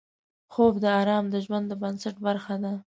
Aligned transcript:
خوب 0.53 0.73
د 0.83 0.85
آرام 1.01 1.25
د 1.29 1.35
ژوند 1.45 1.65
د 1.69 1.73
بنسټ 1.81 2.15
برخه 2.25 2.55
ده 2.63 2.73